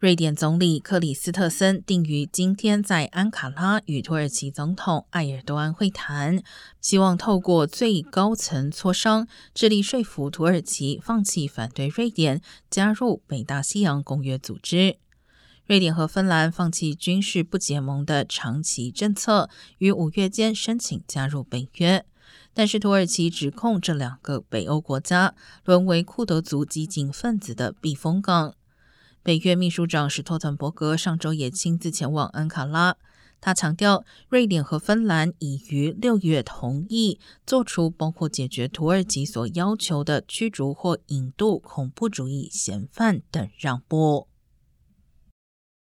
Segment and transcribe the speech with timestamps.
[0.00, 6.42] 瑞典总理克里斯特森定于今天在安卡拉与土耳其总统埃尔多安会谈，
[6.80, 12.40] 希望透过最高层磋商，致力说服土耳其放弃反对瑞典
[12.70, 14.96] 加入北大西洋公约组织。
[15.66, 22.06] 瑞典和芬兰放弃军事不结盟的长期政策，于五月间申请加入北约，
[22.54, 25.34] 但是土耳其指控这两个北欧国家
[25.66, 28.54] 沦为库德族激进分子的避风港。
[29.22, 32.96] 北约秘书长史托滕伯格上周也亲自前往安卡拉。
[33.42, 44.26] 他强调，瑞典和芬兰已于六月同意做出包括解决土耳其所要求的驱逐或引渡恐怖主义嫌犯等让步。